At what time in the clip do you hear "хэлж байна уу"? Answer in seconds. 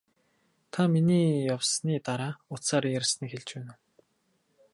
3.31-3.81